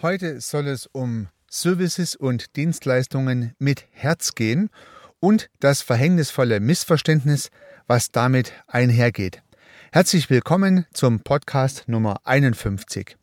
Heute 0.00 0.40
soll 0.40 0.68
es 0.68 0.86
um 0.86 1.26
Services 1.50 2.14
und 2.14 2.54
Dienstleistungen 2.54 3.56
mit 3.58 3.84
Herz 3.90 4.36
gehen 4.36 4.70
und 5.18 5.50
das 5.58 5.82
verhängnisvolle 5.82 6.60
Missverständnis, 6.60 7.50
was 7.88 8.12
damit 8.12 8.52
einhergeht. 8.68 9.42
Herzlich 9.90 10.30
willkommen 10.30 10.86
zum 10.92 11.18
Podcast 11.18 11.88
Nummer 11.88 12.20
51. 12.22 13.16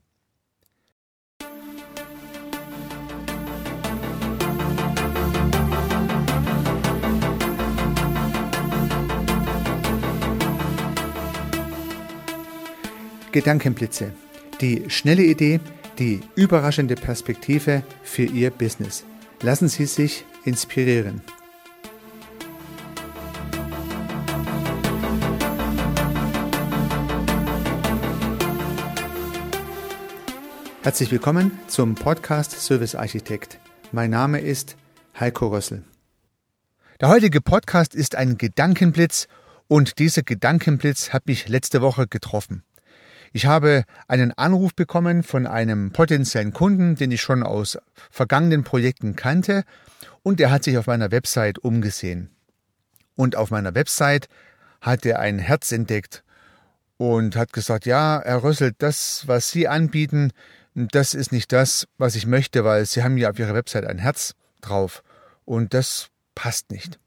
Gedankenblitze. 13.31 14.11
Die 14.59 14.89
schnelle 14.89 15.23
Idee, 15.23 15.61
die 15.99 16.21
überraschende 16.35 16.95
Perspektive 16.95 17.83
für 18.03 18.23
Ihr 18.23 18.51
Business. 18.51 19.05
Lassen 19.41 19.67
Sie 19.67 19.85
sich 19.85 20.25
inspirieren. 20.43 21.21
Herzlich 30.83 31.11
willkommen 31.11 31.59
zum 31.67 31.95
Podcast 31.95 32.51
Service 32.51 32.93
Architekt. 32.93 33.59
Mein 33.91 34.11
Name 34.11 34.39
ist 34.39 34.75
Heiko 35.19 35.47
Rössel. 35.47 35.83
Der 37.01 37.09
heutige 37.09 37.41
Podcast 37.41 37.95
ist 37.95 38.15
ein 38.15 38.37
Gedankenblitz 38.37 39.27
und 39.67 39.97
dieser 39.97 40.21
Gedankenblitz 40.21 41.09
hat 41.09 41.25
mich 41.25 41.47
letzte 41.47 41.81
Woche 41.81 42.07
getroffen. 42.07 42.63
Ich 43.35 43.47
habe 43.47 43.83
einen 44.07 44.31
Anruf 44.31 44.73
bekommen 44.73 45.21
von 45.21 45.45
einem 45.45 45.91
potenziellen 45.91 46.53
Kunden, 46.53 46.95
den 46.95 47.11
ich 47.11 47.19
schon 47.21 47.43
aus 47.43 47.77
vergangenen 48.09 48.63
Projekten 48.63 49.17
kannte, 49.17 49.65
und 50.23 50.39
er 50.39 50.51
hat 50.51 50.63
sich 50.63 50.77
auf 50.77 50.87
meiner 50.87 51.11
Website 51.11 51.59
umgesehen. 51.59 52.29
Und 53.17 53.35
auf 53.35 53.51
meiner 53.51 53.75
Website 53.75 54.29
hat 54.79 55.05
er 55.05 55.19
ein 55.19 55.37
Herz 55.37 55.73
entdeckt 55.73 56.23
und 56.95 57.35
hat 57.35 57.51
gesagt, 57.51 57.85
ja, 57.85 58.21
Herr 58.23 58.41
Rössel, 58.41 58.71
das, 58.77 59.27
was 59.27 59.51
Sie 59.51 59.67
anbieten, 59.67 60.31
das 60.73 61.13
ist 61.13 61.33
nicht 61.33 61.51
das, 61.51 61.89
was 61.97 62.15
ich 62.15 62.27
möchte, 62.27 62.63
weil 62.63 62.85
Sie 62.85 63.03
haben 63.03 63.17
ja 63.17 63.31
auf 63.31 63.37
Ihrer 63.37 63.53
Website 63.53 63.83
ein 63.83 63.97
Herz 63.97 64.33
drauf 64.61 65.03
und 65.43 65.73
das 65.73 66.07
passt 66.35 66.71
nicht. 66.71 66.99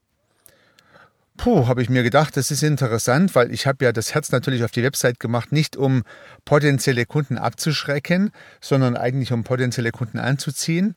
Puh, 1.39 1.69
habe 1.69 1.83
ich 1.83 1.89
mir 1.89 2.03
gedacht, 2.03 2.37
das 2.37 2.51
ist 2.51 2.65
interessant, 2.65 3.37
weil 3.37 3.53
ich 3.53 3.69
habe 3.69 3.85
ja 3.85 3.93
das 3.93 4.13
Herz 4.13 4.33
natürlich 4.33 4.65
auf 4.65 4.73
die 4.73 4.83
Website 4.83 5.21
gemacht, 5.21 5.53
nicht 5.53 5.77
um 5.77 6.03
potenzielle 6.45 7.07
Kunden 7.07 7.39
abzuschrecken, 7.39 8.33
sondern 8.61 8.97
eigentlich 8.97 9.31
um 9.31 9.45
potenzielle 9.45 9.93
Kunden 9.93 10.19
anzuziehen. 10.19 10.97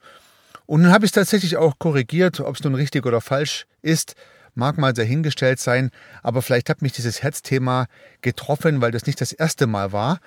Und 0.65 0.81
nun 0.81 0.91
habe 0.91 1.05
ich 1.05 1.09
es 1.09 1.13
tatsächlich 1.13 1.57
auch 1.57 1.77
korrigiert, 1.77 2.39
ob 2.39 2.55
es 2.55 2.63
nun 2.63 2.73
richtig 2.73 3.05
oder 3.05 3.21
falsch 3.21 3.67
ist, 3.83 4.15
mag 4.55 4.79
mal 4.79 4.93
dahingestellt 4.93 5.59
sein, 5.59 5.91
aber 6.23 6.41
vielleicht 6.41 6.71
hat 6.71 6.81
mich 6.81 6.93
dieses 6.93 7.21
Herzthema 7.21 7.85
getroffen, 8.23 8.81
weil 8.81 8.91
das 8.91 9.05
nicht 9.05 9.21
das 9.21 9.33
erste 9.33 9.67
Mal 9.67 9.91
war, 9.91 10.19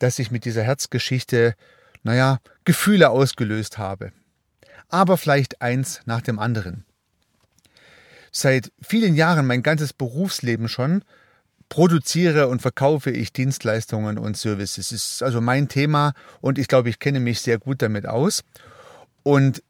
dass 0.00 0.18
ich 0.18 0.30
mit 0.30 0.44
dieser 0.44 0.64
Herzgeschichte, 0.64 1.54
naja, 2.02 2.40
Gefühle 2.66 3.08
ausgelöst 3.08 3.78
habe. 3.78 4.12
Aber 4.90 5.16
vielleicht 5.16 5.62
eins 5.62 6.02
nach 6.04 6.20
dem 6.20 6.38
anderen 6.38 6.84
seit 8.32 8.72
vielen 8.80 9.14
Jahren, 9.14 9.46
mein 9.46 9.62
ganzes 9.62 9.92
Berufsleben 9.92 10.68
schon, 10.68 11.04
produziere 11.68 12.48
und 12.48 12.60
verkaufe 12.60 13.10
ich 13.10 13.32
Dienstleistungen 13.32 14.18
und 14.18 14.36
Services. 14.36 14.88
Das 14.88 14.92
ist 14.92 15.22
also 15.22 15.40
mein 15.40 15.68
Thema 15.68 16.12
und 16.40 16.58
ich 16.58 16.68
glaube, 16.68 16.88
ich 16.88 16.98
kenne 16.98 17.20
mich 17.20 17.40
sehr 17.40 17.58
gut 17.58 17.80
damit 17.80 18.06
aus. 18.06 18.42
Und 19.22 19.62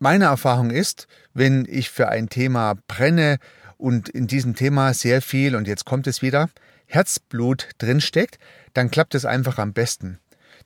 meine 0.00 0.24
Erfahrung 0.24 0.70
ist, 0.70 1.06
wenn 1.34 1.66
ich 1.68 1.90
für 1.90 2.08
ein 2.08 2.28
Thema 2.28 2.74
brenne 2.88 3.38
und 3.76 4.08
in 4.08 4.26
diesem 4.26 4.56
Thema 4.56 4.94
sehr 4.94 5.22
viel, 5.22 5.54
und 5.54 5.68
jetzt 5.68 5.84
kommt 5.84 6.06
es 6.06 6.22
wieder, 6.22 6.48
Herzblut 6.86 7.68
drinsteckt, 7.78 8.38
dann 8.72 8.90
klappt 8.90 9.14
es 9.14 9.24
einfach 9.24 9.58
am 9.58 9.72
besten 9.72 10.18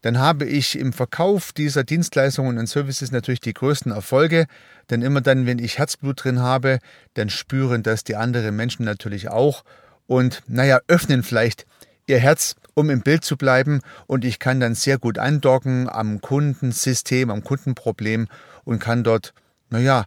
dann 0.03 0.19
habe 0.19 0.45
ich 0.45 0.79
im 0.79 0.93
Verkauf 0.93 1.53
dieser 1.53 1.85
Dienstleistungen 1.85 2.59
und 2.59 2.69
Services 2.69 3.11
natürlich 3.11 3.41
die 3.41 3.55
größten 3.55 3.93
Erfolge. 3.93 4.47
Denn 4.91 5.03
immer 5.03 5.21
dann, 5.21 5.47
wenn 5.47 5.59
ich 5.59 5.79
Herzblut 5.79 6.25
drin 6.25 6.41
habe, 6.41 6.79
dann 7.15 7.31
spüren 7.31 7.83
das 7.83 8.05
die 8.05 8.17
anderen 8.17 8.55
Menschen 8.57 8.85
natürlich 8.85 9.29
auch 9.29 9.65
und, 10.07 10.43
naja, 10.47 10.81
öffnen 10.89 11.23
vielleicht 11.23 11.67
ihr 12.07 12.19
Herz, 12.19 12.57
um 12.75 12.91
im 12.91 13.03
Bild 13.03 13.25
zu 13.25 13.37
bleiben. 13.37 13.81
Und 14.07 14.25
ich 14.25 14.39
kann 14.39 14.61
dann 14.61 14.75
sehr 14.75 14.99
gut 14.99 15.19
andocken 15.19 15.89
am 15.89 16.21
Kundensystem, 16.21 17.31
am 17.31 17.45
Kundenproblem 17.45 18.29
und 18.65 18.79
kann 18.79 19.05
dort, 19.05 19.35
naja, 19.69 20.05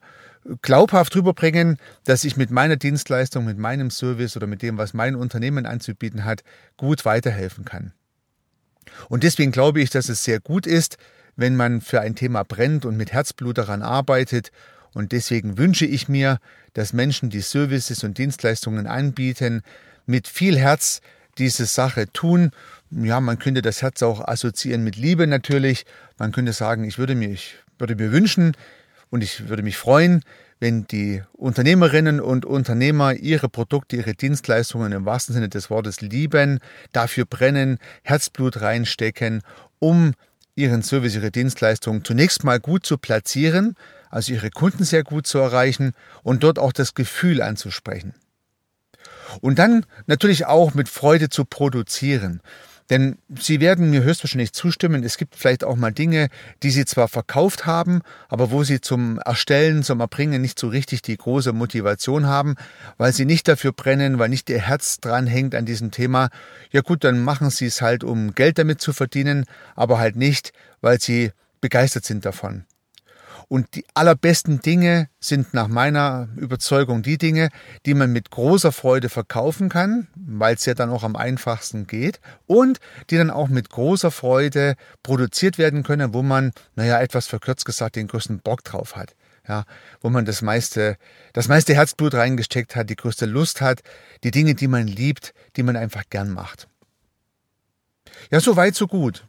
glaubhaft 0.61 1.15
rüberbringen, 1.15 1.77
dass 2.05 2.23
ich 2.23 2.35
mit 2.35 2.49
meiner 2.49 2.77
Dienstleistung, 2.77 3.45
mit 3.45 3.59
meinem 3.59 3.91
Service 3.91 4.35
oder 4.35 4.47
mit 4.47 4.61
dem, 4.61 4.77
was 4.77 4.93
mein 4.93 5.15
Unternehmen 5.15 5.65
anzubieten 5.65 6.25
hat, 6.25 6.43
gut 6.77 7.05
weiterhelfen 7.05 7.65
kann. 7.65 7.93
Und 9.09 9.23
deswegen 9.23 9.51
glaube 9.51 9.81
ich, 9.81 9.89
dass 9.89 10.09
es 10.09 10.23
sehr 10.23 10.39
gut 10.39 10.65
ist, 10.67 10.97
wenn 11.35 11.55
man 11.55 11.81
für 11.81 12.01
ein 12.01 12.15
Thema 12.15 12.43
brennt 12.43 12.85
und 12.85 12.97
mit 12.97 13.11
Herzblut 13.11 13.57
daran 13.57 13.81
arbeitet. 13.81 14.51
Und 14.93 15.11
deswegen 15.11 15.57
wünsche 15.57 15.85
ich 15.85 16.09
mir, 16.09 16.39
dass 16.73 16.93
Menschen, 16.93 17.29
die 17.29 17.41
Services 17.41 18.03
und 18.03 18.17
Dienstleistungen 18.17 18.87
anbieten, 18.87 19.63
mit 20.05 20.27
viel 20.27 20.57
Herz 20.57 21.01
diese 21.37 21.65
Sache 21.65 22.11
tun. 22.11 22.51
Ja, 22.91 23.21
man 23.21 23.39
könnte 23.39 23.61
das 23.61 23.81
Herz 23.81 24.03
auch 24.03 24.27
assoziieren 24.27 24.83
mit 24.83 24.97
Liebe 24.97 25.27
natürlich. 25.27 25.85
Man 26.17 26.31
könnte 26.31 26.53
sagen, 26.53 26.83
ich 26.83 26.97
würde 26.97 27.15
mir, 27.15 27.29
ich 27.29 27.55
würde 27.77 27.95
mir 27.95 28.11
wünschen 28.11 28.55
und 29.09 29.23
ich 29.23 29.47
würde 29.47 29.63
mich 29.63 29.77
freuen, 29.77 30.23
wenn 30.61 30.85
die 30.85 31.23
Unternehmerinnen 31.33 32.21
und 32.21 32.45
Unternehmer 32.45 33.15
ihre 33.15 33.49
Produkte, 33.49 33.95
ihre 33.95 34.13
Dienstleistungen 34.13 34.91
im 34.91 35.05
wahrsten 35.05 35.33
Sinne 35.33 35.49
des 35.49 35.71
Wortes 35.71 36.01
lieben, 36.01 36.59
dafür 36.93 37.25
brennen, 37.25 37.79
Herzblut 38.03 38.61
reinstecken, 38.61 39.41
um 39.79 40.13
ihren 40.53 40.83
Service, 40.83 41.15
ihre 41.15 41.31
Dienstleistungen 41.31 42.05
zunächst 42.05 42.43
mal 42.43 42.59
gut 42.59 42.85
zu 42.85 42.99
platzieren, 42.99 43.75
also 44.11 44.33
ihre 44.33 44.51
Kunden 44.51 44.83
sehr 44.83 45.03
gut 45.03 45.25
zu 45.25 45.39
erreichen 45.39 45.93
und 46.21 46.43
dort 46.43 46.59
auch 46.59 46.73
das 46.73 46.93
Gefühl 46.93 47.41
anzusprechen. 47.41 48.13
Und 49.41 49.57
dann 49.57 49.87
natürlich 50.05 50.45
auch 50.45 50.75
mit 50.75 50.89
Freude 50.89 51.29
zu 51.29 51.43
produzieren. 51.43 52.41
Denn 52.91 53.17
Sie 53.29 53.61
werden 53.61 53.89
mir 53.89 54.03
höchstwahrscheinlich 54.03 54.51
zustimmen, 54.51 55.01
es 55.05 55.17
gibt 55.17 55.37
vielleicht 55.37 55.63
auch 55.63 55.77
mal 55.77 55.93
Dinge, 55.93 56.27
die 56.61 56.71
Sie 56.71 56.83
zwar 56.83 57.07
verkauft 57.07 57.65
haben, 57.65 58.01
aber 58.27 58.51
wo 58.51 58.65
Sie 58.65 58.81
zum 58.81 59.17
Erstellen, 59.17 59.81
zum 59.81 60.01
Erbringen 60.01 60.41
nicht 60.41 60.59
so 60.59 60.67
richtig 60.67 61.01
die 61.01 61.15
große 61.15 61.53
Motivation 61.53 62.25
haben, 62.25 62.55
weil 62.97 63.13
Sie 63.13 63.23
nicht 63.23 63.47
dafür 63.47 63.71
brennen, 63.71 64.19
weil 64.19 64.27
nicht 64.27 64.49
Ihr 64.49 64.59
Herz 64.59 64.99
dran 64.99 65.25
hängt 65.25 65.55
an 65.55 65.65
diesem 65.65 65.91
Thema. 65.91 66.29
Ja 66.71 66.81
gut, 66.81 67.05
dann 67.05 67.23
machen 67.23 67.49
Sie 67.49 67.65
es 67.65 67.81
halt, 67.81 68.03
um 68.03 68.35
Geld 68.35 68.57
damit 68.57 68.81
zu 68.81 68.91
verdienen, 68.91 69.45
aber 69.73 69.97
halt 69.97 70.17
nicht, 70.17 70.51
weil 70.81 70.99
Sie 70.99 71.31
begeistert 71.61 72.03
sind 72.03 72.25
davon. 72.25 72.65
Und 73.51 73.75
die 73.75 73.83
allerbesten 73.95 74.61
Dinge 74.61 75.09
sind 75.19 75.53
nach 75.53 75.67
meiner 75.67 76.29
Überzeugung 76.37 77.01
die 77.01 77.17
Dinge, 77.17 77.49
die 77.85 77.93
man 77.93 78.13
mit 78.13 78.31
großer 78.31 78.71
Freude 78.71 79.09
verkaufen 79.09 79.67
kann, 79.67 80.07
weil 80.15 80.55
es 80.55 80.65
ja 80.65 80.73
dann 80.73 80.89
auch 80.89 81.03
am 81.03 81.17
einfachsten 81.17 81.85
geht 81.85 82.21
und 82.47 82.79
die 83.09 83.17
dann 83.17 83.29
auch 83.29 83.49
mit 83.49 83.69
großer 83.69 84.09
Freude 84.09 84.75
produziert 85.03 85.57
werden 85.57 85.83
können, 85.83 86.13
wo 86.13 86.21
man, 86.21 86.53
naja, 86.75 87.01
etwas 87.01 87.27
verkürzt 87.27 87.65
gesagt, 87.65 87.97
den 87.97 88.07
größten 88.07 88.39
Bock 88.39 88.63
drauf 88.63 88.95
hat. 88.95 89.15
Ja, 89.45 89.65
wo 89.99 90.09
man 90.09 90.23
das 90.23 90.41
meiste, 90.41 90.95
das 91.33 91.49
meiste 91.49 91.75
Herzblut 91.75 92.13
reingesteckt 92.13 92.77
hat, 92.77 92.89
die 92.89 92.95
größte 92.95 93.25
Lust 93.25 93.59
hat, 93.59 93.81
die 94.23 94.31
Dinge, 94.31 94.55
die 94.55 94.69
man 94.69 94.87
liebt, 94.87 95.33
die 95.57 95.63
man 95.63 95.75
einfach 95.75 96.03
gern 96.09 96.29
macht. 96.29 96.69
Ja, 98.29 98.39
so 98.39 98.55
weit, 98.55 98.75
so 98.75 98.87
gut. 98.87 99.25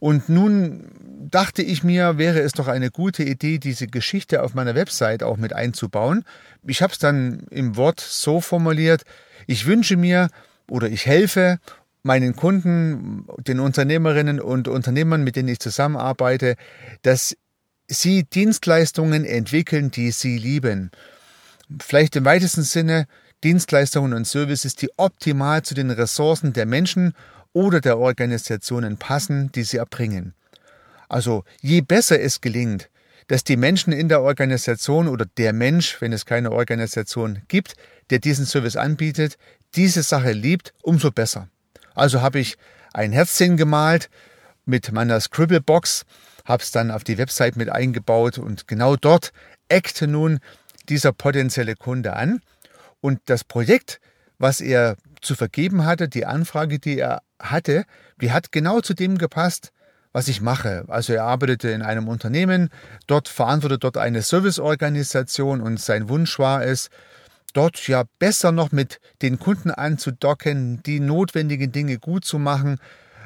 Und 0.00 0.30
nun 0.30 0.90
dachte 1.30 1.62
ich 1.62 1.84
mir, 1.84 2.18
wäre 2.18 2.40
es 2.40 2.52
doch 2.52 2.68
eine 2.68 2.90
gute 2.90 3.22
Idee, 3.22 3.58
diese 3.58 3.86
Geschichte 3.86 4.42
auf 4.42 4.54
meiner 4.54 4.74
Website 4.74 5.22
auch 5.22 5.36
mit 5.36 5.52
einzubauen. 5.52 6.24
Ich 6.66 6.82
habe 6.82 6.92
es 6.92 6.98
dann 6.98 7.46
im 7.50 7.76
Wort 7.76 8.00
so 8.00 8.40
formuliert, 8.40 9.02
ich 9.46 9.66
wünsche 9.66 9.96
mir 9.96 10.28
oder 10.68 10.88
ich 10.88 11.06
helfe 11.06 11.58
meinen 12.02 12.34
Kunden, 12.34 13.26
den 13.38 13.60
Unternehmerinnen 13.60 14.40
und 14.40 14.68
Unternehmern, 14.68 15.22
mit 15.22 15.36
denen 15.36 15.48
ich 15.48 15.60
zusammenarbeite, 15.60 16.56
dass 17.02 17.36
sie 17.88 18.24
Dienstleistungen 18.24 19.24
entwickeln, 19.24 19.90
die 19.90 20.10
sie 20.12 20.38
lieben. 20.38 20.90
Vielleicht 21.80 22.16
im 22.16 22.24
weitesten 22.24 22.62
Sinne 22.62 23.06
Dienstleistungen 23.44 24.12
und 24.12 24.26
Services, 24.26 24.76
die 24.76 24.90
optimal 24.96 25.62
zu 25.62 25.74
den 25.74 25.90
Ressourcen 25.90 26.52
der 26.52 26.66
Menschen 26.66 27.14
oder 27.52 27.80
der 27.80 27.98
Organisationen 27.98 28.96
passen, 28.96 29.50
die 29.52 29.64
sie 29.64 29.78
erbringen. 29.78 30.34
Also 31.10 31.44
je 31.60 31.80
besser 31.80 32.20
es 32.20 32.40
gelingt, 32.40 32.88
dass 33.26 33.42
die 33.44 33.56
Menschen 33.56 33.92
in 33.92 34.08
der 34.08 34.22
Organisation 34.22 35.08
oder 35.08 35.26
der 35.26 35.52
Mensch, 35.52 36.00
wenn 36.00 36.12
es 36.12 36.24
keine 36.24 36.52
Organisation 36.52 37.42
gibt, 37.48 37.74
der 38.10 38.20
diesen 38.20 38.46
Service 38.46 38.76
anbietet, 38.76 39.36
diese 39.74 40.02
Sache 40.02 40.32
liebt, 40.32 40.72
umso 40.82 41.10
besser. 41.10 41.48
Also 41.94 42.22
habe 42.22 42.38
ich 42.38 42.56
ein 42.92 43.12
Herzchen 43.12 43.56
gemalt, 43.56 44.08
mit 44.66 44.92
meiner 44.92 45.18
Scribblebox, 45.20 46.04
habe 46.44 46.62
es 46.62 46.70
dann 46.70 46.90
auf 46.92 47.02
die 47.02 47.18
Website 47.18 47.56
mit 47.56 47.70
eingebaut 47.70 48.38
und 48.38 48.68
genau 48.68 48.94
dort 48.94 49.32
eckte 49.68 50.06
nun 50.06 50.38
dieser 50.88 51.12
potenzielle 51.12 51.74
Kunde 51.74 52.14
an. 52.14 52.40
Und 53.00 53.20
das 53.26 53.42
Projekt, 53.42 54.00
was 54.38 54.60
er 54.60 54.96
zu 55.20 55.34
vergeben 55.34 55.84
hatte, 55.84 56.08
die 56.08 56.24
Anfrage, 56.24 56.78
die 56.78 56.98
er 56.98 57.22
hatte, 57.40 57.84
die 58.20 58.30
hat 58.30 58.52
genau 58.52 58.80
zu 58.80 58.94
dem 58.94 59.18
gepasst, 59.18 59.72
was 60.12 60.28
ich 60.28 60.40
mache. 60.40 60.84
Also 60.88 61.12
er 61.12 61.24
arbeitete 61.24 61.70
in 61.70 61.82
einem 61.82 62.08
Unternehmen, 62.08 62.70
dort 63.06 63.28
verantwortet 63.28 63.84
dort 63.84 63.96
eine 63.96 64.22
Serviceorganisation 64.22 65.60
und 65.60 65.80
sein 65.80 66.08
Wunsch 66.08 66.38
war 66.38 66.64
es, 66.64 66.90
dort 67.52 67.86
ja 67.88 68.04
besser 68.18 68.52
noch 68.52 68.72
mit 68.72 69.00
den 69.22 69.38
Kunden 69.38 69.70
anzudocken, 69.70 70.82
die 70.84 71.00
notwendigen 71.00 71.72
Dinge 71.72 71.98
gut 71.98 72.24
zu 72.24 72.38
machen, 72.38 72.78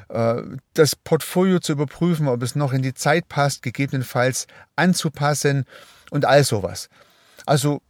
äh, 0.08 0.42
das 0.74 0.96
Portfolio 0.96 1.58
zu 1.60 1.72
überprüfen, 1.72 2.28
ob 2.28 2.42
es 2.42 2.54
noch 2.54 2.72
in 2.72 2.82
die 2.82 2.94
Zeit 2.94 3.28
passt, 3.28 3.62
gegebenenfalls 3.62 4.46
anzupassen 4.76 5.64
und 6.10 6.24
all 6.24 6.44
sowas. 6.44 6.88
Also 7.46 7.80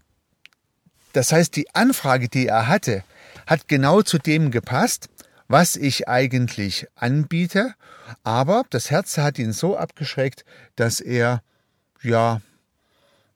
das 1.12 1.32
heißt, 1.32 1.54
die 1.54 1.72
Anfrage, 1.74 2.28
die 2.28 2.48
er 2.48 2.66
hatte, 2.66 3.04
hat 3.46 3.68
genau 3.68 4.02
zu 4.02 4.18
dem 4.18 4.50
gepasst, 4.50 5.08
was 5.54 5.76
ich 5.76 6.08
eigentlich 6.08 6.88
anbiete, 6.96 7.74
aber 8.24 8.64
das 8.70 8.90
Herz 8.90 9.18
hat 9.18 9.38
ihn 9.38 9.52
so 9.52 9.76
abgeschreckt, 9.76 10.44
dass 10.74 10.98
er 10.98 11.42
ja 12.02 12.40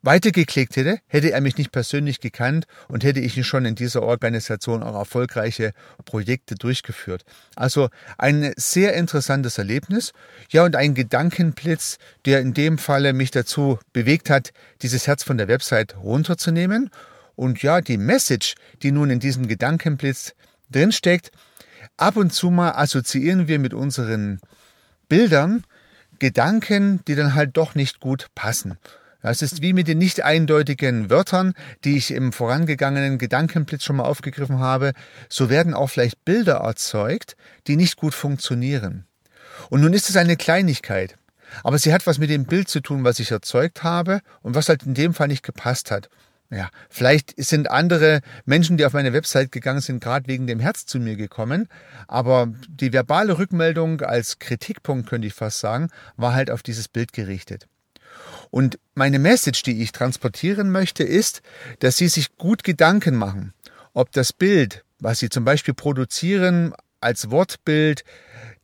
weitergeklickt 0.02 0.74
hätte, 0.74 0.98
hätte 1.06 1.30
er 1.30 1.40
mich 1.40 1.58
nicht 1.58 1.70
persönlich 1.70 2.18
gekannt 2.18 2.66
und 2.88 3.04
hätte 3.04 3.20
ich 3.20 3.46
schon 3.46 3.64
in 3.64 3.76
dieser 3.76 4.02
Organisation 4.02 4.82
auch 4.82 4.96
erfolgreiche 4.96 5.70
Projekte 6.06 6.56
durchgeführt. 6.56 7.22
Also 7.54 7.88
ein 8.18 8.52
sehr 8.56 8.94
interessantes 8.94 9.56
Erlebnis. 9.56 10.12
Ja, 10.50 10.64
und 10.64 10.74
ein 10.74 10.94
Gedankenblitz, 10.94 11.98
der 12.24 12.40
in 12.40 12.52
dem 12.52 12.78
Falle 12.78 13.12
mich 13.12 13.30
dazu 13.30 13.78
bewegt 13.92 14.28
hat, 14.28 14.50
dieses 14.82 15.06
Herz 15.06 15.22
von 15.22 15.38
der 15.38 15.46
Website 15.46 15.96
runterzunehmen. 15.98 16.90
Und 17.36 17.62
ja, 17.62 17.80
die 17.80 17.96
Message, 17.96 18.56
die 18.82 18.90
nun 18.90 19.08
in 19.08 19.20
diesem 19.20 19.46
Gedankenblitz 19.46 20.34
drinsteckt, 20.68 21.30
ab 21.96 22.16
und 22.16 22.32
zu 22.32 22.50
mal 22.50 22.72
assoziieren 22.72 23.48
wir 23.48 23.58
mit 23.58 23.74
unseren 23.74 24.40
Bildern 25.08 25.64
Gedanken, 26.18 27.00
die 27.06 27.14
dann 27.14 27.34
halt 27.34 27.56
doch 27.56 27.74
nicht 27.74 28.00
gut 28.00 28.26
passen. 28.34 28.78
Es 29.20 29.42
ist 29.42 29.62
wie 29.62 29.72
mit 29.72 29.88
den 29.88 29.98
nicht 29.98 30.22
eindeutigen 30.22 31.10
Wörtern, 31.10 31.54
die 31.84 31.96
ich 31.96 32.12
im 32.12 32.32
vorangegangenen 32.32 33.18
Gedankenblitz 33.18 33.82
schon 33.82 33.96
mal 33.96 34.04
aufgegriffen 34.04 34.60
habe. 34.60 34.92
So 35.28 35.50
werden 35.50 35.74
auch 35.74 35.88
vielleicht 35.88 36.24
Bilder 36.24 36.58
erzeugt, 36.58 37.36
die 37.66 37.76
nicht 37.76 37.96
gut 37.96 38.14
funktionieren. 38.14 39.06
Und 39.70 39.80
nun 39.80 39.92
ist 39.92 40.08
es 40.08 40.16
eine 40.16 40.36
Kleinigkeit. 40.36 41.16
Aber 41.64 41.78
sie 41.78 41.92
hat 41.92 42.06
was 42.06 42.18
mit 42.18 42.30
dem 42.30 42.44
Bild 42.44 42.68
zu 42.68 42.80
tun, 42.80 43.04
was 43.04 43.18
ich 43.18 43.30
erzeugt 43.30 43.82
habe 43.82 44.20
und 44.42 44.54
was 44.54 44.68
halt 44.68 44.84
in 44.84 44.94
dem 44.94 45.14
Fall 45.14 45.28
nicht 45.28 45.42
gepasst 45.42 45.90
hat. 45.90 46.08
Ja, 46.50 46.70
vielleicht 46.88 47.34
sind 47.36 47.70
andere 47.70 48.22
Menschen, 48.46 48.78
die 48.78 48.86
auf 48.86 48.94
meine 48.94 49.12
Website 49.12 49.52
gegangen 49.52 49.82
sind, 49.82 50.02
gerade 50.02 50.28
wegen 50.28 50.46
dem 50.46 50.60
Herz 50.60 50.86
zu 50.86 50.98
mir 50.98 51.16
gekommen. 51.16 51.68
Aber 52.06 52.50
die 52.68 52.92
verbale 52.92 53.38
Rückmeldung 53.38 54.00
als 54.00 54.38
Kritikpunkt, 54.38 55.08
könnte 55.08 55.28
ich 55.28 55.34
fast 55.34 55.60
sagen, 55.60 55.90
war 56.16 56.32
halt 56.32 56.50
auf 56.50 56.62
dieses 56.62 56.88
Bild 56.88 57.12
gerichtet. 57.12 57.66
Und 58.50 58.78
meine 58.94 59.18
Message, 59.18 59.62
die 59.62 59.82
ich 59.82 59.92
transportieren 59.92 60.70
möchte, 60.70 61.04
ist, 61.04 61.42
dass 61.80 61.98
Sie 61.98 62.08
sich 62.08 62.36
gut 62.36 62.64
Gedanken 62.64 63.14
machen, 63.14 63.52
ob 63.92 64.10
das 64.12 64.32
Bild, 64.32 64.84
was 65.00 65.18
Sie 65.18 65.28
zum 65.28 65.44
Beispiel 65.44 65.74
produzieren 65.74 66.72
als 67.00 67.30
Wortbild, 67.30 68.04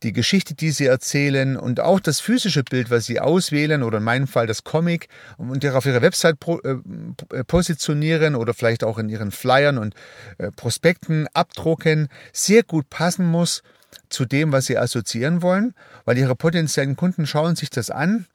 die 0.05 0.13
Geschichte, 0.13 0.53
die 0.53 0.69
sie 0.69 0.85
erzählen 0.85 1.57
und 1.57 1.79
auch 1.79 1.99
das 1.99 2.19
physische 2.19 2.63
Bild, 2.63 2.91
was 2.91 3.05
sie 3.05 3.19
auswählen 3.19 3.81
oder 3.81 3.97
in 3.97 4.03
meinem 4.03 4.27
Fall 4.27 4.45
das 4.45 4.63
Comic 4.63 5.09
und 5.37 5.65
auf 5.65 5.87
ihrer 5.87 6.03
Website 6.03 6.37
äh, 6.63 7.43
positionieren 7.43 8.35
oder 8.35 8.53
vielleicht 8.53 8.83
auch 8.83 8.99
in 8.99 9.09
ihren 9.09 9.31
Flyern 9.31 9.79
und 9.79 9.95
äh, 10.37 10.51
Prospekten 10.51 11.27
abdrucken, 11.33 12.07
sehr 12.31 12.61
gut 12.61 12.89
passen 12.91 13.25
muss 13.25 13.63
zu 14.09 14.25
dem, 14.25 14.51
was 14.51 14.67
sie 14.67 14.77
assoziieren 14.77 15.41
wollen, 15.41 15.73
weil 16.05 16.19
ihre 16.19 16.35
potenziellen 16.35 16.95
Kunden 16.95 17.25
schauen 17.25 17.55
sich 17.55 17.71
das 17.71 17.89
an 17.89 18.27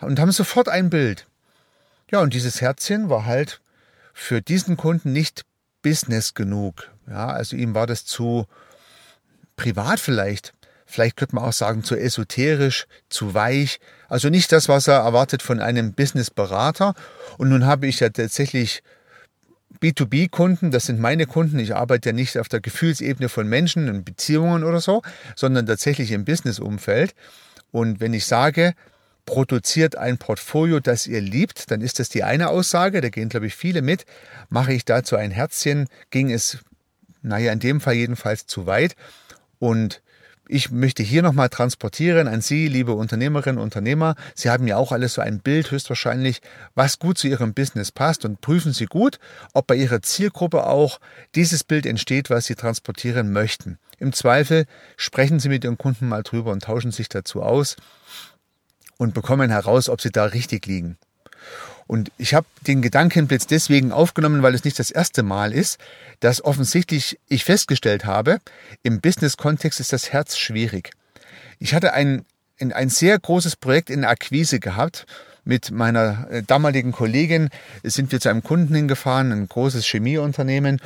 und 0.00 0.20
haben 0.20 0.30
sofort 0.30 0.68
ein 0.68 0.90
Bild. 0.90 1.26
Ja, 2.12 2.20
und 2.20 2.34
dieses 2.34 2.60
Herzchen 2.60 3.10
war 3.10 3.26
halt 3.26 3.60
für 4.12 4.40
diesen 4.40 4.76
Kunden 4.76 5.12
nicht 5.12 5.44
Business 5.82 6.34
genug. 6.34 6.88
Ja, 7.08 7.26
also 7.26 7.56
ihm 7.56 7.74
war 7.74 7.88
das 7.88 8.04
zu 8.04 8.46
privat 9.56 9.98
vielleicht. 9.98 10.54
Vielleicht 10.86 11.16
könnte 11.16 11.36
man 11.36 11.44
auch 11.44 11.52
sagen, 11.52 11.82
zu 11.82 11.96
esoterisch, 11.96 12.86
zu 13.08 13.34
weich. 13.34 13.80
Also 14.08 14.28
nicht 14.28 14.52
das, 14.52 14.68
was 14.68 14.86
er 14.86 14.96
erwartet 14.96 15.42
von 15.42 15.60
einem 15.60 15.92
Businessberater. 15.92 16.94
Und 17.38 17.48
nun 17.48 17.66
habe 17.66 17.86
ich 17.86 18.00
ja 18.00 18.10
tatsächlich 18.10 18.82
B2B-Kunden, 19.80 20.70
das 20.70 20.86
sind 20.86 21.00
meine 21.00 21.26
Kunden. 21.26 21.58
Ich 21.58 21.74
arbeite 21.74 22.10
ja 22.10 22.12
nicht 22.12 22.38
auf 22.38 22.48
der 22.48 22.60
Gefühlsebene 22.60 23.28
von 23.28 23.48
Menschen 23.48 23.88
und 23.88 24.04
Beziehungen 24.04 24.64
oder 24.64 24.80
so, 24.80 25.02
sondern 25.36 25.66
tatsächlich 25.66 26.12
im 26.12 26.24
Business-Umfeld. 26.24 27.14
Und 27.70 28.00
wenn 28.00 28.14
ich 28.14 28.26
sage, 28.26 28.74
produziert 29.26 29.96
ein 29.96 30.18
Portfolio, 30.18 30.80
das 30.80 31.06
ihr 31.06 31.20
liebt, 31.20 31.70
dann 31.70 31.80
ist 31.80 31.98
das 31.98 32.08
die 32.08 32.22
eine 32.22 32.48
Aussage, 32.48 33.00
da 33.00 33.08
gehen, 33.08 33.28
glaube 33.28 33.46
ich, 33.46 33.56
viele 33.56 33.82
mit. 33.82 34.04
Mache 34.48 34.72
ich 34.72 34.84
dazu 34.84 35.16
ein 35.16 35.30
Herzchen, 35.30 35.88
ging 36.10 36.30
es, 36.30 36.58
naja, 37.22 37.52
in 37.52 37.60
dem 37.60 37.80
Fall 37.80 37.94
jedenfalls 37.94 38.46
zu 38.46 38.66
weit. 38.66 38.96
Und 39.58 40.02
ich 40.46 40.70
möchte 40.70 41.02
hier 41.02 41.22
nochmal 41.22 41.48
transportieren 41.48 42.28
an 42.28 42.42
Sie, 42.42 42.68
liebe 42.68 42.92
Unternehmerinnen 42.92 43.58
und 43.58 43.64
Unternehmer. 43.64 44.14
Sie 44.34 44.50
haben 44.50 44.66
ja 44.66 44.76
auch 44.76 44.92
alles 44.92 45.14
so 45.14 45.22
ein 45.22 45.40
Bild 45.40 45.70
höchstwahrscheinlich, 45.70 46.42
was 46.74 46.98
gut 46.98 47.16
zu 47.16 47.28
Ihrem 47.28 47.54
Business 47.54 47.90
passt 47.90 48.24
und 48.24 48.40
prüfen 48.40 48.72
Sie 48.72 48.84
gut, 48.84 49.18
ob 49.54 49.66
bei 49.66 49.74
Ihrer 49.74 50.02
Zielgruppe 50.02 50.66
auch 50.66 51.00
dieses 51.34 51.64
Bild 51.64 51.86
entsteht, 51.86 52.28
was 52.28 52.44
Sie 52.44 52.56
transportieren 52.56 53.32
möchten. 53.32 53.78
Im 53.98 54.12
Zweifel 54.12 54.66
sprechen 54.96 55.40
Sie 55.40 55.48
mit 55.48 55.64
Ihren 55.64 55.78
Kunden 55.78 56.08
mal 56.08 56.22
drüber 56.22 56.52
und 56.52 56.64
tauschen 56.64 56.92
sich 56.92 57.08
dazu 57.08 57.42
aus 57.42 57.76
und 58.98 59.14
bekommen 59.14 59.50
heraus, 59.50 59.88
ob 59.88 60.00
Sie 60.02 60.12
da 60.12 60.24
richtig 60.24 60.66
liegen. 60.66 60.98
Und 61.86 62.10
ich 62.18 62.34
habe 62.34 62.46
den 62.66 62.82
Gedankenblitz 62.82 63.46
deswegen 63.46 63.92
aufgenommen, 63.92 64.42
weil 64.42 64.54
es 64.54 64.64
nicht 64.64 64.78
das 64.78 64.90
erste 64.90 65.22
Mal 65.22 65.52
ist, 65.52 65.78
dass 66.20 66.44
offensichtlich 66.44 67.18
ich 67.28 67.44
festgestellt 67.44 68.04
habe, 68.04 68.38
im 68.82 69.00
Business-Kontext 69.00 69.80
ist 69.80 69.92
das 69.92 70.12
Herz 70.12 70.36
schwierig. 70.38 70.90
Ich 71.58 71.74
hatte 71.74 71.92
ein, 71.92 72.24
ein 72.58 72.88
sehr 72.88 73.18
großes 73.18 73.56
Projekt 73.56 73.90
in 73.90 74.04
Akquise 74.04 74.60
gehabt. 74.60 75.06
Mit 75.46 75.70
meiner 75.70 76.26
äh, 76.30 76.42
damaligen 76.42 76.92
Kollegin 76.92 77.50
sind 77.82 78.12
wir 78.12 78.20
zu 78.20 78.30
einem 78.30 78.42
Kunden 78.42 78.74
hingefahren, 78.74 79.30
ein 79.30 79.46
großes 79.46 79.84
Chemieunternehmen. 79.84 80.80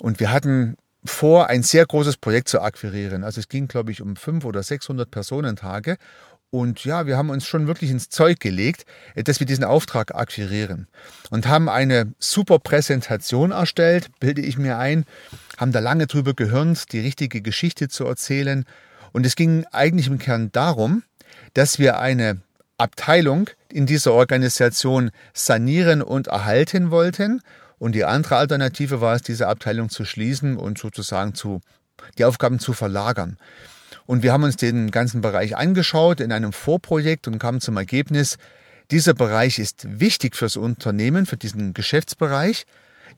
Und 0.00 0.18
wir 0.18 0.32
hatten 0.32 0.76
vor, 1.04 1.48
ein 1.48 1.62
sehr 1.62 1.86
großes 1.86 2.16
Projekt 2.18 2.48
zu 2.48 2.60
akquirieren. 2.60 3.24
Also 3.24 3.40
es 3.40 3.48
ging, 3.48 3.68
glaube 3.68 3.90
ich, 3.90 4.02
um 4.02 4.16
fünf 4.16 4.44
oder 4.44 4.62
600 4.62 5.10
Personentage. 5.10 5.96
Und 6.50 6.84
ja, 6.84 7.06
wir 7.06 7.16
haben 7.16 7.30
uns 7.30 7.46
schon 7.46 7.68
wirklich 7.68 7.90
ins 7.90 8.08
Zeug 8.08 8.40
gelegt, 8.40 8.84
äh, 9.14 9.22
dass 9.22 9.38
wir 9.38 9.46
diesen 9.46 9.64
Auftrag 9.64 10.14
akquirieren. 10.14 10.88
Und 11.30 11.46
haben 11.46 11.68
eine 11.68 12.12
super 12.18 12.58
Präsentation 12.58 13.52
erstellt, 13.52 14.08
bilde 14.18 14.42
ich 14.42 14.58
mir 14.58 14.76
ein, 14.76 15.04
haben 15.58 15.72
da 15.72 15.78
lange 15.78 16.08
drüber 16.08 16.34
gehirnt, 16.34 16.92
die 16.92 17.00
richtige 17.00 17.40
Geschichte 17.40 17.88
zu 17.88 18.04
erzählen. 18.04 18.64
Und 19.12 19.26
es 19.26 19.36
ging 19.36 19.64
eigentlich 19.70 20.08
im 20.08 20.18
Kern 20.18 20.50
darum, 20.50 21.04
dass 21.54 21.78
wir 21.78 22.00
eine 22.00 22.40
Abteilung 22.78 23.50
in 23.68 23.86
dieser 23.86 24.12
Organisation 24.12 25.10
sanieren 25.32 26.02
und 26.02 26.26
erhalten 26.28 26.90
wollten. 26.90 27.42
Und 27.78 27.94
die 27.94 28.04
andere 28.04 28.36
Alternative 28.36 29.00
war 29.00 29.14
es, 29.14 29.22
diese 29.22 29.46
Abteilung 29.46 29.88
zu 29.88 30.04
schließen 30.04 30.56
und 30.56 30.78
sozusagen 30.78 31.34
zu, 31.34 31.60
die 32.18 32.24
Aufgaben 32.24 32.58
zu 32.58 32.72
verlagern. 32.72 33.38
Und 34.10 34.24
wir 34.24 34.32
haben 34.32 34.42
uns 34.42 34.56
den 34.56 34.90
ganzen 34.90 35.20
Bereich 35.20 35.56
angeschaut 35.56 36.18
in 36.18 36.32
einem 36.32 36.52
Vorprojekt 36.52 37.28
und 37.28 37.38
kamen 37.38 37.60
zum 37.60 37.76
Ergebnis, 37.76 38.38
dieser 38.90 39.14
Bereich 39.14 39.60
ist 39.60 40.00
wichtig 40.00 40.34
fürs 40.34 40.56
Unternehmen, 40.56 41.26
für 41.26 41.36
diesen 41.36 41.74
Geschäftsbereich. 41.74 42.66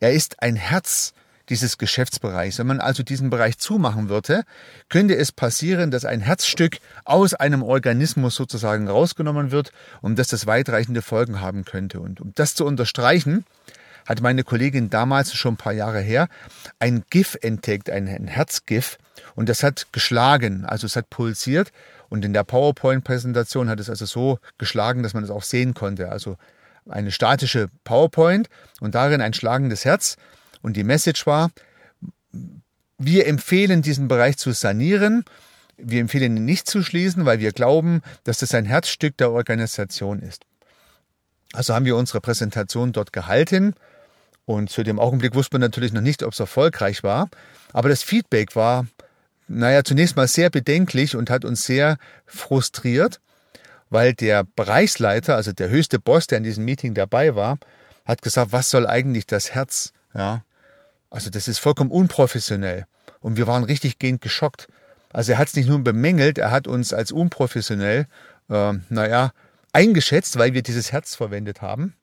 Er 0.01 0.13
ist 0.13 0.43
ein 0.43 0.55
Herz 0.55 1.15
dieses 1.49 1.79
Geschäftsbereichs. 1.79 2.59
Wenn 2.59 2.67
man 2.67 2.81
also 2.81 3.03
diesen 3.03 3.31
Bereich 3.31 3.57
zumachen 3.57 4.11
würde, 4.11 4.43
könnte 4.91 5.17
es 5.17 5.33
passieren, 5.33 5.91
dass 5.91 6.05
ein 6.05 6.21
Herzstück 6.21 6.77
aus 7.07 7.33
einem 7.33 7.63
Organismus 7.63 8.35
sozusagen 8.35 8.87
rausgenommen 8.87 9.51
wird 9.51 9.73
und 10.03 10.19
dass 10.19 10.29
das 10.29 10.47
weitreichende 10.47 11.01
Folgen 11.01 11.41
haben 11.41 11.65
könnte. 11.65 12.01
Und 12.01 12.21
um 12.21 12.33
das 12.35 12.55
zu 12.55 12.67
unterstreichen, 12.67 13.47
hat 14.07 14.21
meine 14.21 14.45
Kollegin 14.45 14.91
damals 14.91 15.35
schon 15.35 15.55
ein 15.55 15.59
paar 15.59 15.73
Jahre 15.73 16.01
her 16.01 16.29
ein 16.79 17.05
GIF 17.11 17.37
entdeckt, 17.41 17.91
ein, 17.91 18.09
ein 18.09 18.27
Herzgif. 18.27 18.99
Und 19.35 19.49
das 19.49 19.63
hat 19.63 19.89
geschlagen, 19.93 20.65
also 20.65 20.87
es 20.87 20.97
hat 20.97 21.11
pulsiert. 21.11 21.73
Und 22.09 22.25
in 22.25 22.33
der 22.33 22.45
PowerPoint-Präsentation 22.45 23.69
hat 23.69 23.81
es 23.81 23.89
also 23.89 24.05
so 24.05 24.39
geschlagen, 24.59 25.03
dass 25.03 25.15
man 25.15 25.25
es 25.25 25.31
auch 25.31 25.43
sehen 25.43 25.75
konnte. 25.75 26.11
Also 26.11 26.37
eine 26.89 27.11
statische 27.11 27.69
PowerPoint 27.85 28.49
und 28.81 28.95
darin 28.95 29.21
ein 29.21 29.35
schlagendes 29.35 29.85
Herz. 29.85 30.17
Und 30.61 30.77
die 30.77 30.85
Message 30.85 31.27
war, 31.27 31.51
wir 32.99 33.27
empfehlen 33.27 33.83
diesen 33.83 34.09
Bereich 34.09 34.37
zu 34.37 34.53
sanieren 34.53 35.25
wir 35.83 36.01
empfehlen 36.01 36.37
ihn 36.37 36.45
nicht 36.45 36.69
zu 36.69 36.83
schließen, 36.83 37.27
weil 37.27 37.41
wir 37.41 37.53
glauben, 37.53 38.03
dass 38.25 38.39
das 38.39 38.55
ein 38.55 38.65
Herzstück 38.65 39.17
der 39.17 39.33
Organisation 39.33 40.21
ist. 40.21 40.45
Also 41.53 41.75
haben 41.75 41.85
wir 41.85 41.97
unsere 41.97 42.21
Präsentation 42.21 42.93
dort 42.93 43.13
gehalten 43.13 43.75
und 44.45 44.71
zu 44.71 44.83
dem 44.83 44.99
Augenblick 44.99 45.35
wusste 45.35 45.55
man 45.55 45.61
natürlich 45.61 45.93
noch 45.93 46.01
nicht, 46.01 46.23
ob 46.23 46.33
es 46.33 46.41
erfolgreich 46.41 47.03
war. 47.03 47.29
Aber 47.73 47.89
das 47.89 48.03
Feedback 48.03 48.57
war, 48.57 48.87
naja, 49.49 49.85
zunächst 49.85 50.17
mal 50.17 50.29
sehr 50.29 50.51
bedenklich 50.51 51.17
und 51.17 51.31
hat 51.31 51.45
uns 51.45 51.65
sehr 51.65 51.99
frustriert, 52.27 53.21
weil 53.91 54.15
der 54.15 54.45
Bereichsleiter, 54.45 55.37
also 55.37 55.53
der 55.53 55.69
höchste 55.69 55.99
Boss, 55.99 56.27
der 56.27 56.39
in 56.39 56.45
diesem 56.45 56.65
Meeting 56.65 56.95
dabei 56.95 57.35
war, 57.35 57.59
hat 58.05 58.23
gesagt, 58.23 58.53
was 58.53 58.71
soll 58.71 58.87
eigentlich 58.87 59.27
das 59.27 59.53
Herz? 59.55 59.93
Ja, 60.15 60.43
also 61.11 61.31
das 61.31 61.47
ist 61.47 61.59
vollkommen 61.59 61.91
unprofessionell. 61.91 62.87
Und 63.21 63.37
wir 63.37 63.47
waren 63.47 63.65
richtig 63.65 63.99
gehend 63.99 64.23
geschockt. 64.23 64.67
Also 65.13 65.33
er 65.33 65.39
hat 65.39 65.49
es 65.49 65.55
nicht 65.55 65.69
nur 65.69 65.79
bemängelt, 65.85 66.39
er 66.39 66.51
hat 66.51 66.67
uns 66.67 66.93
als 66.93 67.13
unprofessionell, 67.13 68.07
äh, 68.49 68.73
naja, 68.89 69.33
eingeschätzt, 69.73 70.39
weil 70.39 70.55
wir 70.55 70.63
dieses 70.63 70.91
Herz 70.91 71.15
verwendet 71.15 71.61
haben. 71.63 71.95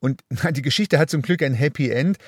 Und 0.00 0.22
die 0.50 0.62
Geschichte 0.62 0.98
hat 0.98 1.10
zum 1.10 1.22
Glück 1.22 1.42
ein 1.42 1.54
Happy 1.54 1.90
End. 1.90 2.18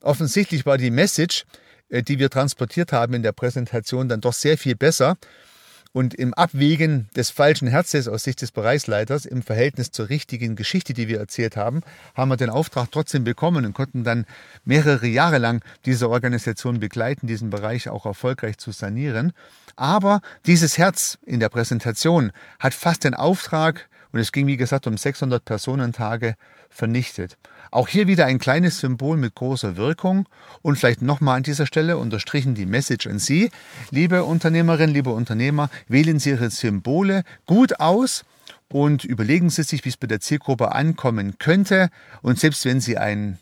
Offensichtlich 0.00 0.66
war 0.66 0.78
die 0.78 0.90
Message, 0.90 1.44
äh, 1.88 2.02
die 2.02 2.18
wir 2.18 2.30
transportiert 2.30 2.92
haben 2.92 3.14
in 3.14 3.22
der 3.22 3.32
Präsentation, 3.32 4.08
dann 4.08 4.20
doch 4.20 4.32
sehr 4.32 4.58
viel 4.58 4.74
besser. 4.74 5.16
Und 5.94 6.14
im 6.14 6.32
Abwägen 6.32 7.10
des 7.14 7.28
falschen 7.28 7.68
Herzens 7.68 8.08
aus 8.08 8.24
Sicht 8.24 8.40
des 8.40 8.50
Bereichsleiters 8.50 9.26
im 9.26 9.42
Verhältnis 9.42 9.90
zur 9.90 10.08
richtigen 10.08 10.56
Geschichte, 10.56 10.94
die 10.94 11.06
wir 11.06 11.18
erzählt 11.18 11.54
haben, 11.54 11.82
haben 12.14 12.30
wir 12.30 12.38
den 12.38 12.48
Auftrag 12.48 12.90
trotzdem 12.90 13.24
bekommen 13.24 13.66
und 13.66 13.74
konnten 13.74 14.02
dann 14.02 14.24
mehrere 14.64 15.06
Jahre 15.06 15.36
lang 15.36 15.62
diese 15.84 16.08
Organisation 16.08 16.80
begleiten, 16.80 17.26
diesen 17.26 17.50
Bereich 17.50 17.90
auch 17.90 18.06
erfolgreich 18.06 18.56
zu 18.56 18.72
sanieren. 18.72 19.32
Aber 19.76 20.22
dieses 20.46 20.78
Herz 20.78 21.18
in 21.26 21.40
der 21.40 21.50
Präsentation 21.50 22.32
hat 22.58 22.72
fast 22.72 23.04
den 23.04 23.14
Auftrag, 23.14 23.90
und 24.12 24.20
es 24.20 24.32
ging 24.32 24.46
wie 24.46 24.56
gesagt 24.56 24.86
um 24.86 24.96
600 24.96 25.44
Personentage, 25.44 26.36
vernichtet. 26.68 27.36
Auch 27.70 27.88
hier 27.88 28.06
wieder 28.06 28.26
ein 28.26 28.38
kleines 28.38 28.78
Symbol 28.78 29.16
mit 29.16 29.34
großer 29.34 29.76
Wirkung 29.76 30.28
und 30.62 30.76
vielleicht 30.76 31.02
nochmal 31.02 31.38
an 31.38 31.42
dieser 31.42 31.66
Stelle 31.66 31.98
unterstrichen 31.98 32.54
die 32.54 32.66
Message 32.66 33.06
an 33.06 33.18
Sie. 33.18 33.50
Liebe 33.90 34.24
Unternehmerinnen, 34.24 34.94
liebe 34.94 35.10
Unternehmer, 35.10 35.70
wählen 35.88 36.18
Sie 36.18 36.30
Ihre 36.30 36.50
Symbole 36.50 37.24
gut 37.46 37.80
aus 37.80 38.24
und 38.68 39.04
überlegen 39.04 39.50
Sie 39.50 39.62
sich, 39.62 39.84
wie 39.84 39.90
es 39.90 39.96
bei 39.96 40.06
der 40.06 40.20
Zielgruppe 40.20 40.72
ankommen 40.72 41.38
könnte. 41.38 41.90
Und 42.22 42.38
selbst 42.38 42.64
wenn 42.64 42.80
Sie 42.80 42.98
ein 42.98 43.38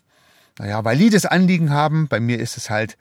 naja, 0.58 0.84
valides 0.84 1.26
Anliegen 1.26 1.70
haben, 1.70 2.08
bei 2.08 2.20
mir 2.20 2.38
ist 2.38 2.56
es 2.56 2.68
halt 2.68 2.96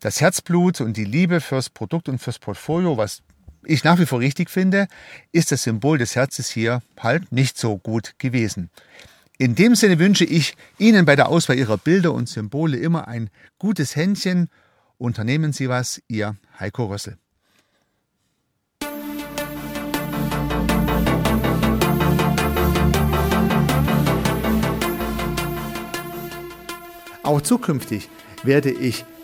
das 0.00 0.20
Herzblut 0.20 0.80
und 0.80 0.96
die 0.96 1.04
Liebe 1.04 1.40
fürs 1.40 1.70
Produkt 1.70 2.08
und 2.08 2.18
fürs 2.18 2.38
Portfolio, 2.38 2.96
was 2.96 3.22
ich 3.66 3.84
nach 3.84 3.98
wie 3.98 4.06
vor 4.06 4.20
richtig 4.20 4.50
finde, 4.50 4.86
ist 5.32 5.52
das 5.52 5.62
Symbol 5.62 5.98
des 5.98 6.16
Herzens 6.16 6.50
hier 6.50 6.82
halt 6.98 7.32
nicht 7.32 7.58
so 7.58 7.78
gut 7.78 8.14
gewesen. 8.18 8.70
In 9.36 9.54
dem 9.54 9.74
Sinne 9.74 9.98
wünsche 9.98 10.24
ich 10.24 10.56
Ihnen 10.78 11.04
bei 11.04 11.16
der 11.16 11.28
Auswahl 11.28 11.58
Ihrer 11.58 11.76
Bilder 11.76 12.12
und 12.12 12.28
Symbole 12.28 12.76
immer 12.76 13.08
ein 13.08 13.30
gutes 13.58 13.96
Händchen. 13.96 14.48
Unternehmen 14.96 15.52
Sie 15.52 15.68
was, 15.68 16.00
Ihr 16.06 16.36
Heiko 16.60 16.86
Rössel. 16.86 17.18
Auch 27.24 27.40
zukünftig 27.40 28.10
werde 28.42 28.70
ich 28.70 29.04